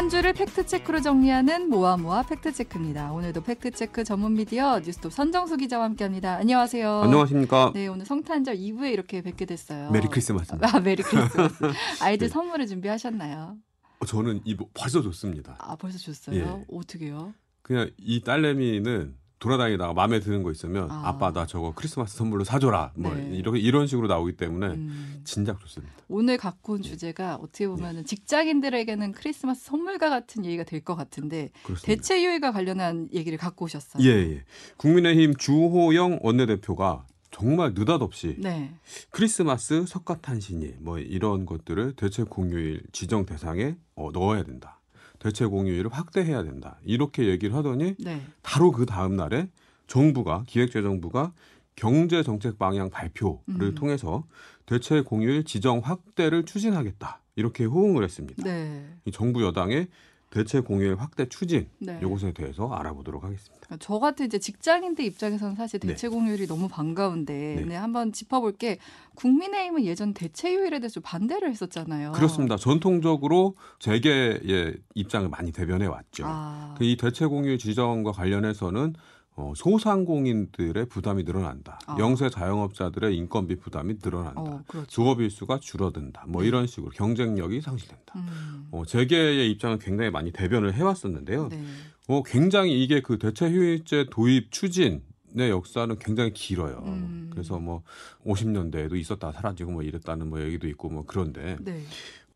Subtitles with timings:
[0.00, 3.12] 한 주를 팩트체크로 정리하는 모아모아 팩트체크입니다.
[3.12, 6.36] 오늘도 팩트체크 전문 미디어 뉴스톱 선정수 기자와 함께합니다.
[6.36, 7.02] 안녕하세요.
[7.02, 7.72] 안녕하십니까.
[7.74, 9.90] 네, 오늘 성탄절 이브에 이렇게 뵙게 됐어요.
[9.90, 10.56] Merry Christmas.
[10.62, 11.54] 아, Merry Christmas.
[12.00, 12.32] 아이들 네.
[12.32, 13.58] 선물을 준비하셨나요?
[13.98, 15.56] 어, 저는 이 벌써 줬습니다.
[15.58, 16.34] 아, 벌써 줬어요?
[16.34, 16.74] 예.
[16.74, 17.34] 어떻게요?
[17.60, 21.08] 그냥 이 딸내미는 돌아다니다가 마음에 드는 거 있으면 아.
[21.08, 21.18] 아.
[21.18, 22.92] 아빠 나 저거 크리스마스 선물로 사줘라.
[22.94, 23.30] 뭐 네.
[23.36, 25.92] 이렇게 이런 식으로 나오기 때문에 음, 진작 줬습니다.
[26.08, 31.86] 오늘 갖고 온 주제가 어떻게 보면 직장인들에게는 크리스마스 선물과 같은 얘기가 될 것 같은데 그렇습니다.
[31.86, 34.02] 대체 유예가 관련한 얘기를 갖고 오셨어요.
[34.02, 34.44] 예, 예.
[34.78, 38.74] 국민의힘 주호영 원내대표가 정말 느닷없이 네.
[39.10, 44.79] 크리스마스 석가탄신일 뭐 이런 것들을 대체 공휴일 지정 대상에 어, 넣어야 된다.
[45.20, 46.80] 대체 공휴일을 확대해야 된다.
[46.84, 48.20] 이렇게 얘기를 하더니 네.
[48.42, 49.48] 바로 그 다음 날에
[49.86, 51.32] 정부가 기획재정부가
[51.76, 53.74] 경제 정책 방향 발표를 음.
[53.74, 54.24] 통해서
[54.66, 57.20] 대체 공휴일 지정 확대를 추진하겠다.
[57.36, 58.42] 이렇게 호응을 했습니다.
[58.42, 58.86] 네.
[59.04, 59.88] 이 정부 여당의
[60.30, 61.98] 대체 공휴일 확대 추진 네.
[62.00, 63.66] 이것에 대해서 알아보도록 하겠습니다.
[63.66, 65.88] 그러니까 저 같은 이제 직장인들 입장에서는 사실 네.
[65.88, 67.64] 대체 공휴일이 너무 반가운데 네.
[67.64, 67.74] 네.
[67.74, 68.78] 한번 짚어볼 게
[69.16, 72.12] 국민의힘은 예전 대체 휴일에 대해서 좀 반대를 했었잖아요.
[72.12, 72.56] 그렇습니다.
[72.56, 76.24] 전통적으로 재계의 입장을 많이 대변해 왔죠.
[76.26, 78.94] 아, 그이 대체 공휴일 지정과 관련해서는
[79.40, 81.78] 어, 소상공인들의 부담이 늘어난다.
[81.86, 81.96] 아.
[81.98, 84.40] 영세 자영업자들의 인건비 부담이 늘어난다.
[84.40, 84.86] 어, 그렇죠.
[84.86, 86.26] 주업 일수가 줄어든다.
[86.28, 86.48] 뭐 네.
[86.48, 88.12] 이런 식으로 경쟁력이 상실된다.
[88.16, 91.48] 음, 어, 재계의 입장은 굉장히 많이 대변을 해왔었는데요.
[91.48, 91.64] 네.
[92.08, 95.02] 어, 굉장히 이게 그 대체 휴일제 도입 추진
[95.32, 96.82] 의 역사는 굉장히 길어요.
[96.86, 97.30] 음.
[97.30, 97.84] 그래서 뭐
[98.26, 101.84] 50년대에도 있었다 사라지고 뭐 이랬다는 뭐 얘기도 있고 뭐 그런데 네.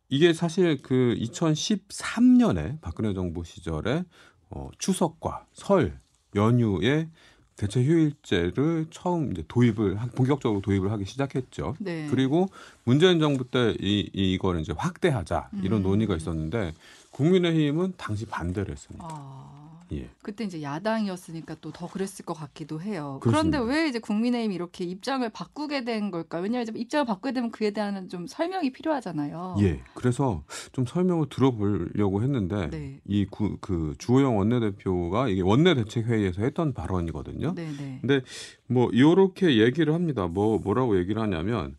[0.09, 4.05] 이게 사실 그 2013년에 박근혜 정부 시절에
[4.51, 5.99] 어, 추석과 설
[6.35, 7.09] 연휴에
[7.57, 11.77] 대체 휴일제를 처음 이제 도입을 하- 본격적으로 도입을 하기 시작했죠.
[11.79, 12.09] 네.
[12.11, 12.49] 그리고
[12.83, 15.83] 문재인 정부 때이 이거를 이제 확대하자 이런 음.
[15.85, 16.75] 논의가 있었는데
[17.13, 19.07] 국민의힘은 당시 반대를 했습니다.
[19.09, 20.09] 아, 예.
[20.23, 23.19] 그때 이제 야당이었으니까 또 더 그랬을 것 같기도 해요.
[23.21, 23.59] 그렇습니다.
[23.59, 26.39] 그런데 왜 이제 국민의힘이 이렇게 입장을 바꾸게 된 걸까?
[26.39, 29.57] 왜냐하면 입장을 바꾸게 되면 그에 대한 좀 설명이 필요하잖아요.
[29.61, 29.81] 예.
[29.95, 33.01] 그래서 좀 설명을 들어보려고 했는데 네.
[33.07, 37.55] 이그 주호영 원내대표가 이게 원내대책회의에서 했던 발언이거든요.
[37.55, 37.99] 네, 네.
[38.01, 38.21] 근데
[38.69, 40.29] 뭐 이렇게 얘기를 합니다.
[40.29, 41.77] 뭐 뭐라고 얘기를 하냐면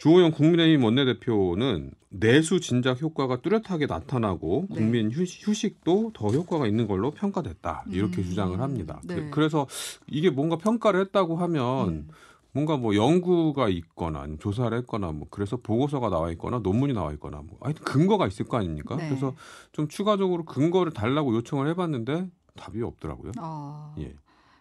[0.00, 4.76] 주호영 국민의힘 원내대표는 내수 진작 효과가 뚜렷하게 나타나고 네.
[4.76, 9.00] 국민 휴식, 휴식 도 더 효과가 있는 걸로 평가됐다 이렇게 음, 주장을 합니다.
[9.04, 9.28] 네.
[9.30, 9.66] 그, 래서
[10.06, 12.08] 이게 뭔가 평가를 했다고 하면 음.
[12.52, 17.58] 뭔가 뭐 연구가 있거나 조사를 했거나 뭐 그래서 보고서가 나와 있거나 논문이 나와 있거나 뭐
[17.60, 18.96] 하여튼 근거가 있을 거 아닙니까?
[18.96, 19.06] 네.
[19.08, 19.36] 그래서
[19.72, 23.32] 좀 추가적으로 근거를 달라고 요청을 해봤는데 답이 없더라고요.
[23.38, 23.94] 아.
[23.98, 24.14] 예.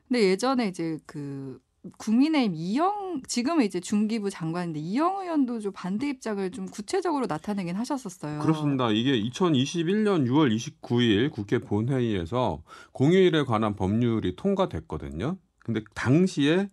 [0.07, 1.59] 근데 예전에 이제 그
[1.97, 8.39] 국민의힘 이영 지금은 이제 중기부 장관인데 이영 의원도 좀 반대 입장을 좀 구체적으로 나타내긴 하셨었어요.
[8.39, 8.91] 그렇습니다.
[8.91, 15.37] 이게 2021년 6월 29일 국회 본회의에서 공휴일에 관한 법률이 통과됐거든요.
[15.59, 16.67] 근데 당시에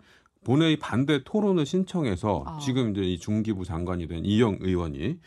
[0.44, 2.58] 본회의 반대 토론을 신청해서 아.
[2.58, 5.18] 지금 이제 이 중기부 장관이 된 이영 의원이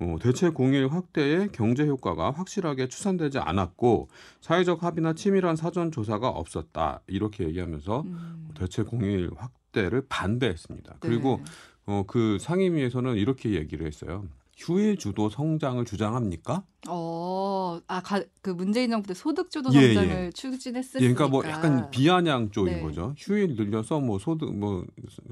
[0.00, 4.08] 어, 대체 공휴일 확대의 경제 효과가 확실하게 추산되지 않았고
[4.40, 8.48] 사회적 합의나 치밀한 사전 조사가 없었다 이렇게 얘기하면서 음.
[8.54, 10.92] 대체 공휴일 확대를 반대했습니다.
[10.92, 10.98] 네.
[11.00, 11.40] 그리고
[11.86, 14.24] 어, 그 상임위에서는 이렇게 얘기를 했어요.
[14.56, 16.64] 휴일 주도 성장을 주장합니까?
[16.88, 17.47] 어,
[17.86, 20.30] 아, 가, 그 문재인 정부 때 소득주도 예, 성장을 예.
[20.30, 21.04] 추진했으니까.
[21.04, 22.80] 예, 그러니까 뭐 약간 비아냥 쪽인 네.
[22.82, 23.14] 거죠.
[23.16, 24.84] 휴일 늘려서 뭐 소득 뭐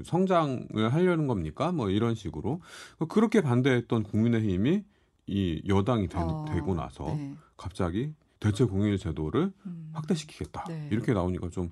[0.03, 1.71] 성장을 하려는 겁니까?
[1.71, 2.61] 뭐 이런 식으로
[3.09, 4.83] 그렇게 반대했던 국민의힘이
[5.27, 7.35] 이 여당이 되, 어, 고 나서 네.
[7.57, 9.89] 갑자기 대체 공휴일 제도를 음.
[9.93, 10.87] 확대시키겠다 네.
[10.91, 11.69] 이렇게 나오니까 좀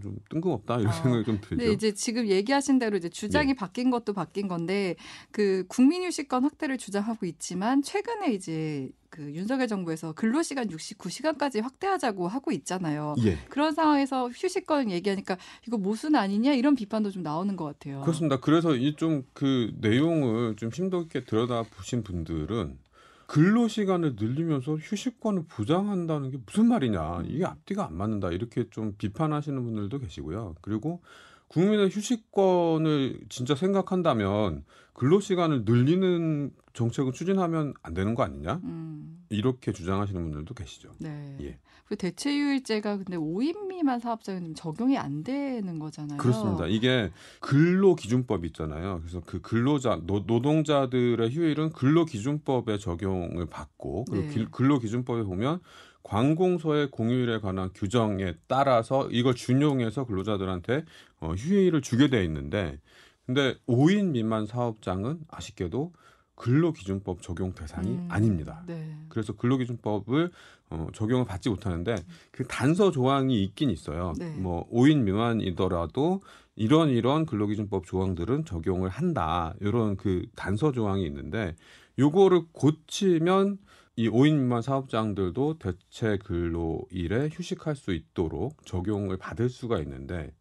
[0.00, 1.56] 좀 뜬금없다 이런 아, 생각이 좀 들죠.
[1.56, 3.54] 근데 이제 지금 얘기하신 대로 이제 주장이 네.
[3.54, 4.96] 바뀐 것도 바뀐 건데
[5.30, 12.52] 그 국민휴식권 확대를 주장하고 있지만 최근에 이제 그 윤석열 정부에서 근로 시간 69시간까지 확대하자고 하고
[12.52, 13.14] 있잖아요.
[13.24, 13.36] 예.
[13.48, 15.36] 그런 상황에서 휴식권 얘기하니까
[15.66, 18.00] 이거 모순 아니냐 이런 비판도 좀 나오는 것 같아요.
[18.02, 18.38] 그렇습니다.
[18.40, 22.78] 그래서 이 좀 그 내용을 좀 심도 있게 들여다 보신 분들은
[23.26, 29.62] 근로 시간을 늘리면서 휴식권을 보장한다는 게 무슨 말이냐 이게 앞뒤가 안 맞는다 이렇게 좀 비판하시는
[29.62, 30.54] 분들도 계시고요.
[30.62, 31.00] 그리고
[31.48, 38.87] 국민의 휴식권을 진짜 생각한다면 근로 시간을 늘리는 정책을 추진하면 안 되는 거 아니냐 음,
[39.30, 40.92] 이렇게 주장하시는 분들도 계시죠.
[40.98, 41.36] 네.
[41.42, 41.58] 예.
[41.86, 46.18] 그 대체휴일제가 근데 5인 미만 사업자는 적용이 안 되는 거잖아요.
[46.18, 46.66] 그렇습니다.
[46.66, 47.10] 이게
[47.40, 48.98] 근로 기준법 있잖아요.
[49.00, 54.34] 그래서 그 근로자 노, 노동자들의 휴일은 근로 기준법에 적용을 받고 그리고 네.
[54.34, 55.60] 기- 근로 기준법에 보면
[56.02, 60.84] 관공서의 공휴일에 관한 규정에 따라서 이걸 준용해서 근로자들한테
[61.20, 62.78] 어, 휴일을 주게 돼 있는데
[63.26, 65.92] 근데 5인 미만 사업장은 아쉽게도
[66.38, 68.62] 근로기준법 적용 대상이 음, 아닙니다.
[68.66, 68.96] 네.
[69.08, 70.30] 그래서 근로기준법을
[70.70, 71.96] 어, 적용을 받지 못하는데
[72.30, 74.12] 그 단서 조항이 있긴 있어요.
[74.16, 74.30] 네.
[74.36, 76.22] 뭐 5인 미만이더라도
[76.54, 79.54] 이런 이런 근로기준법 조항들은 적용을 한다.
[79.60, 81.56] 이런 그 단서 조항이 있는데
[81.98, 83.58] 요거를 고치면
[83.96, 90.32] 이 5인 미만 사업장들도 대체 근로일에 휴식할 수 있도록 적용을 받을 수가 있는데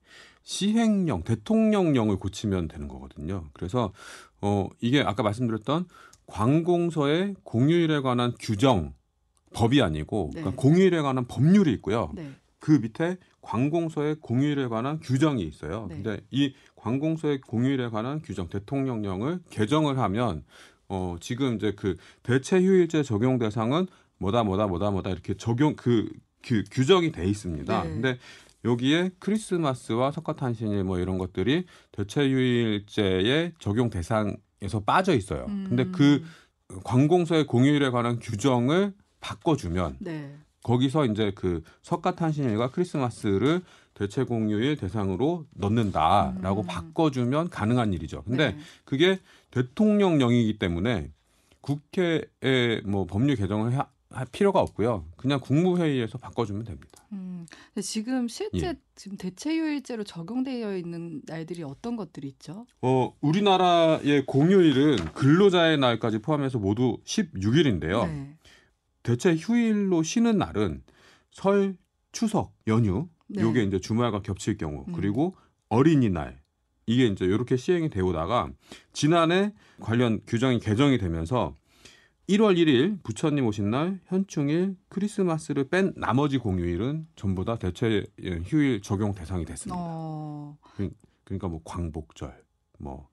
[0.43, 3.49] 시행령, 대통령령을 고치면 되는 거거든요.
[3.51, 3.91] 그래서
[4.41, 5.85] 어 이게 아까 말씀드렸던
[6.27, 8.93] 관공서의 공휴일에 관한 규정
[9.53, 10.41] 법이 아니고 네.
[10.41, 12.11] 그러니까 공휴일에 관한 법률이 있고요.
[12.13, 12.31] 네.
[12.59, 15.87] 그 밑에 관공서의 공휴일에 관한 규정이 있어요.
[15.89, 15.95] 네.
[15.95, 20.43] 근데 이 관공서의 공휴일에 관한 규정 대통령령을 개정을 하면
[20.89, 23.87] 어 지금 이제 그 대체 휴일제 적용 대상은
[24.17, 26.09] 뭐다 뭐다 뭐다 뭐다 이렇게 적용 그,
[26.41, 27.83] 그 규정이 돼 있습니다.
[27.83, 27.89] 네.
[27.89, 28.17] 근데
[28.67, 35.45] 여기에 크리스마스와 석가탄신일 뭐 이런 것들이 대체 휴일제의 적용 대상에서 빠져 있어요.
[35.45, 36.23] 근데 음, 그
[36.83, 40.35] 관공서의 공휴일에 관한 규정을 바꿔주면 네.
[40.63, 43.61] 거기서 이제 그 석가탄신일과 크리스마스를
[43.93, 46.67] 대체 공휴일 대상으로 넣는다라고 음.
[46.67, 48.23] 바꿔주면 가능한 일이죠.
[48.23, 48.57] 근데 네.
[48.83, 49.19] 그게
[49.51, 51.11] 대통령령이기 때문에
[51.61, 55.05] 국회에 뭐 법률 개정을 하- 할 필요가 없고요.
[55.17, 57.05] 그냥 국무회의에서 바꿔주면 됩니다.
[57.11, 57.45] 음,
[57.81, 58.75] 지금 실제 예.
[58.95, 62.65] 지금 대체휴일제로 적용되어 있는 날들이 어떤 것들이 있죠?
[62.81, 68.07] 어, 우리나라의 공휴일은 근로자의 날까지 포함해서 모두 16일인데요.
[68.07, 68.37] 네.
[69.03, 70.83] 대체 휴일로 쉬는 날은
[71.31, 71.77] 설,
[72.11, 73.41] 추석, 연휴, 네.
[73.41, 74.93] 요게 이제 주말과 겹칠 경우, 음.
[74.93, 75.35] 그리고
[75.69, 76.41] 어린이날
[76.85, 78.49] 이게 이제 이렇게 시행이 되어 오다가
[78.93, 81.55] 지난해 관련 규정이 개정이 되면서
[82.29, 88.05] 1월 1일 부처님 오신 날, 현충일, 크리스마스를 뺀 나머지 공휴일은 전부 다 대체
[88.45, 89.75] 휴일 적용 대상이 됐습니다.
[89.79, 90.57] 어,
[91.23, 92.43] 그러니까 뭐 광복절,
[92.79, 93.07] 뭐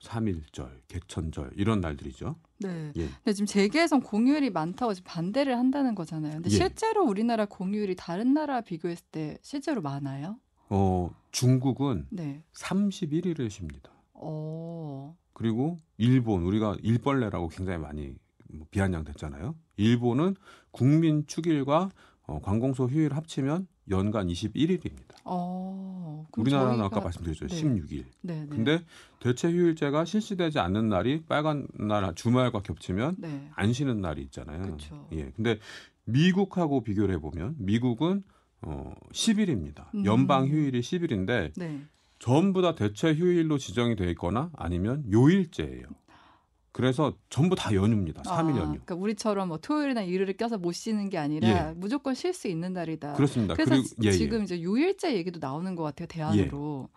[0.00, 2.34] 3일절, 개천절 이런 날들이죠.
[2.58, 2.92] 네.
[2.96, 3.06] 예.
[3.06, 6.34] 근데 지금 재계에선 공휴일이 많다고 지금 반대를 한다는 거잖아요.
[6.34, 6.54] 근데 예.
[6.54, 10.40] 실제로 우리나라 공휴일이 다른 나라 비교했을 때 실제로 많아요?
[10.70, 12.42] 어, 중국은 네.
[12.52, 13.92] 31일을 쉽니다.
[14.12, 18.25] 어, 그리고 일본 우리가 일벌레라고 굉장히 많이 뭐
[18.70, 19.54] 비아냥댔잖아요.
[19.76, 20.34] 일본은
[20.70, 21.90] 국민 축일과
[22.26, 25.14] 어, 관공서 휴일 합치면 연간 21일입니다.
[25.24, 26.26] 어.
[26.36, 27.46] 우리나라는 저희가- 아까 말씀드렸죠.
[27.46, 27.54] 네.
[27.62, 28.04] 16일.
[28.22, 28.46] 네, 네.
[28.48, 28.80] 근데
[29.20, 33.48] 대체 휴일제가 실시되지 않는 날이 빨간 날 주말과 겹치면 네.
[33.54, 34.62] 안 쉬는 날이 있잖아요.
[34.62, 35.08] 그렇죠.
[35.12, 35.30] 예.
[35.36, 35.58] 근데
[36.04, 38.24] 미국하고 비교를 해 보면 미국은
[38.62, 39.94] 어 10일입니다.
[39.94, 40.04] 음.
[40.04, 41.80] 연방 휴일이 10일인데 네.
[42.18, 45.84] 전부 다 대체 휴일로 지정이 돼 있거나 아니면 요일제예요.
[46.76, 48.20] 그래서 전부 다 연휴입니다.
[48.20, 48.62] 3일 아, 연휴.
[48.64, 51.72] 그러니까 우리처럼 뭐 토요일이나 일요일을 껴서 못 쉬는 게 아니라 예.
[51.74, 53.14] 무조건 쉴 수 있는 날이다.
[53.14, 53.54] 그렇습니다.
[53.54, 54.12] 그래서 그리고 지- 예, 예.
[54.12, 56.90] 지금 이제 요일제 얘기도 나오는 것 같아요 대안으로.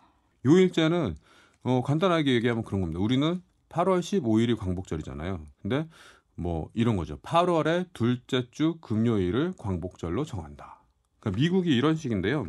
[0.44, 1.16] 요일제는
[1.62, 3.00] 어, 간단하게 얘기하면 그런 겁니다.
[3.00, 3.40] 우리는
[3.70, 5.46] 8월 15일이 광복절이잖아요.
[5.62, 5.88] 근데
[6.34, 7.16] 뭐 이런 거죠.
[7.20, 10.82] 8월의 둘째 주 금요일을 광복절로 정한다.
[11.20, 12.48] 그러니까 미국이 이런 식인데요.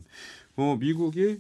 [0.58, 1.40] 어, 미국이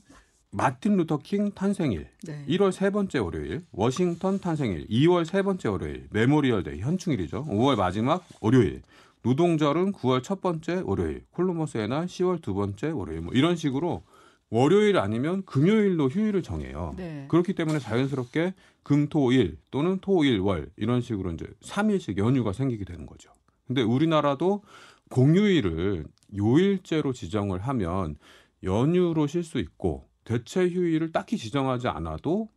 [0.54, 2.46] 마틴 루터 킹 탄생일, 네.
[2.48, 7.46] 1월 세 번째 월요일, 워싱턴 탄생일, 2월 세 번째 월요일, Memorial Day 현충일이죠.
[7.46, 8.82] 5월 마지막 월요일,
[9.24, 14.04] 노동절은 9월 첫 번째 월요일, 콜럼버스의 날 10월 두 번째 월요일, 뭐 이런 식으로
[14.50, 16.94] 월요일 아니면 금요일로 휴일을 정해요.
[16.98, 17.26] 네.
[17.30, 18.54] 그렇기 때문에 자연스럽게
[18.84, 23.32] 금 토 일 또는 토 일 월 이런 식으로 이제 3일씩 연휴가 생기게 되는 거죠.
[23.68, 24.64] 근데 우리나라도
[25.10, 26.06] 공휴일을
[26.36, 28.18] 요일제로 지정을 하면
[28.64, 32.50] 연휴로 쉴 수 있고 대체 휴일을 딱히 지정하지 않아도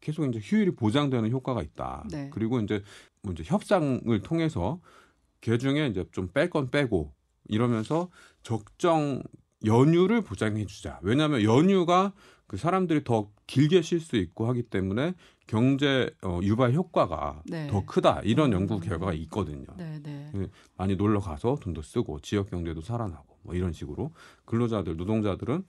[0.00, 2.04] 계속 이제 휴일이 보장되는 효과가 있다.
[2.10, 2.30] 네.
[2.32, 2.82] 그리고 이제
[3.22, 4.80] 뭐 이제 협상을 통해서
[5.40, 7.12] 개 중에 이제 좀 뺄 건 빼고
[7.48, 8.10] 이러면서
[8.42, 9.22] 적정
[9.64, 10.98] 연휴를 보장해 주자.
[11.02, 12.12] 왜냐하면 연휴가
[12.46, 15.14] 그 사람들이 더 길게 쉴 수 있고 하기 때문에
[15.46, 17.66] 경제 어, 유발 효과가 네.
[17.68, 18.20] 더 크다.
[18.24, 18.60] 이런 음.
[18.60, 19.66] 연구 결과가 있거든요.
[19.76, 20.30] 네, 네.
[20.76, 24.12] 많이 놀러 가서 돈도 쓰고 지역 경제도 살아나고 뭐 이런 식으로
[24.44, 25.64] 근로자들 노동자들은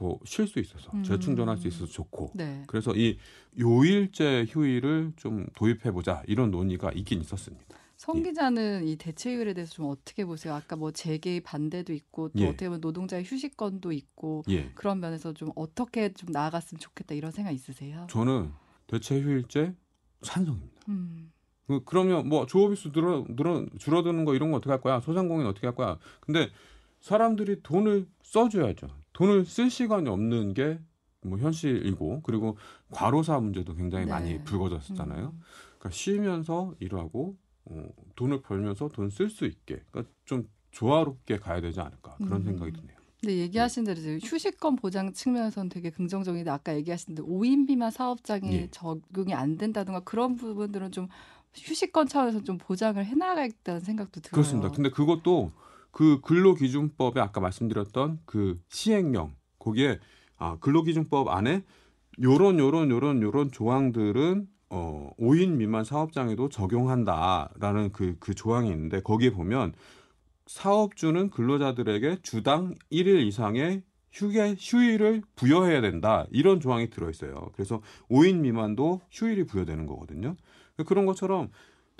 [0.00, 1.02] 더 쉴 수 있어서 음.
[1.02, 2.64] 재충전할 수 있어서 좋고 네.
[2.66, 3.18] 그래서 이
[3.58, 7.66] 요일제 휴일을 좀 도입해 보자 이런 논의가 있긴 있었습니다.
[7.98, 8.22] 성 예.
[8.22, 10.54] 기자는 이 대체휴일에 대해서 좀 어떻게 보세요?
[10.54, 12.46] 아까 뭐 재개의 반대도 있고 또 예.
[12.46, 14.70] 어떻게 보면 노동자의 휴식권도 있고 예.
[14.74, 18.06] 그런 면에서 좀 어떻게 좀 나아갔으면 좋겠다 이런 생각 있으세요?
[18.08, 18.52] 저는
[18.86, 19.74] 대체 휴일제
[20.22, 20.80] 찬성입니다.
[20.88, 21.30] 음.
[21.66, 25.00] 그- 그러면 뭐 조업일수 늘어, 늘어 줄어드는 거 이런 거 어떻게 할 거야?
[25.00, 25.98] 소상공인 어떻게 할 거야?
[26.20, 26.48] 근데
[27.00, 28.88] 사람들이 돈을 써줘야죠.
[29.20, 30.78] 돈을 쓸 시간이 없는 게
[31.22, 32.56] 뭐 현실이고 그리고
[32.90, 34.10] 과로사 문제도 굉장히 네.
[34.10, 35.26] 많이 불거졌었잖아요.
[35.34, 35.40] 음.
[35.78, 37.36] 그러니까 쉬면서 일하고
[37.66, 37.82] 어,
[38.16, 42.44] 돈을 벌면서 돈 쓸 수 있게 그러니까 좀 조화롭게 가야 되지 않을까 그런 음.
[42.44, 42.96] 생각이 드네요.
[43.20, 48.50] 근데 얘기하신 대로 이제 휴식권 보장 측면에서는 되게 긍정적인데 아까 얘기하신 대로 5인 비만 사업장이
[48.54, 48.68] 예.
[48.70, 51.08] 적용이 안 된다든가 그런 부분들은 좀
[51.54, 54.32] 휴식권 차원에서 좀 보장을 해나가겠다는 생각도 들어요.
[54.32, 54.70] 그렇습니다.
[54.70, 55.52] 근데 그것도
[55.90, 59.98] 그 근로기준법에 아까 말씀드렸던 그 시행령 거기에
[60.36, 61.64] 아 근로기준법 안에
[62.22, 69.72] 요런 요런 요런 요런 조항들은 어 5인 미만 사업장에도 적용한다라는 그그 조항이 있는데 거기에 보면
[70.46, 73.82] 사업주는 근로자들에게 주당 1일 이상의
[74.12, 77.50] 휴게 휴일을 부여해야 된다 이런 조항이 들어 있어요.
[77.54, 77.80] 그래서
[78.10, 80.36] 5인 미만도 휴일이 부여되는 거거든요.
[80.86, 81.50] 그런 것처럼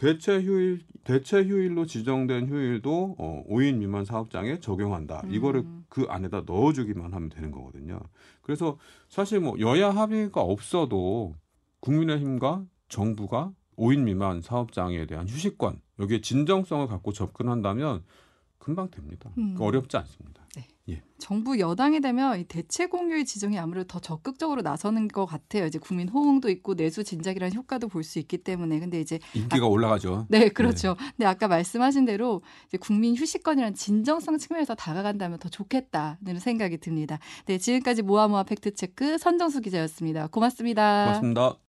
[0.00, 5.25] 대체 휴일 대체 휴일로 지정된 휴일도 어, 5인 미만 사업장에 적용한다.
[5.28, 5.85] 이거를 음.
[5.90, 8.00] 그 안에다 넣어주기만 하면 되는 거거든요.
[8.40, 8.78] 그래서
[9.11, 11.35] 사실 뭐 여야 합의가 없어도
[11.80, 18.02] 국민의힘과 정부가 5인 미만 사업장에 대한 휴식권 여기에 진정성을 갖고 접근한다면
[18.57, 19.30] 금방 됩니다.
[19.37, 19.54] 음.
[19.61, 20.47] 어렵지 않습니다.
[21.30, 25.64] 정부 여당이 되면 이 대체 공휴일 지정이 아무래도 더 적극적으로 나서는 것 같아요.
[25.66, 30.26] 이제 국민 호응도 있고 내수 진작이라는 효과도 볼 수 있기 때문에 근데 이제 인기가 올라가죠.
[30.28, 30.96] 네, 그렇죠.
[31.16, 37.20] 근데 아까 말씀하신 대로 이제 국민 휴식권이라는 진정성 측면에서 다가간다면 더 좋겠다는 생각이 듭니다.
[37.46, 40.26] 네, 지금까지 모아모아 팩트 체크 선정수 기자였습니다.
[40.26, 41.04] 고맙습니다.
[41.04, 41.69] 고맙습니다.